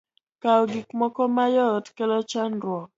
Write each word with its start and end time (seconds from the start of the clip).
Kawo 0.41 0.63
gik 0.71 0.89
moko 0.99 1.21
mayot, 1.35 1.85
kelo 1.95 2.17
chandruok. 2.31 2.89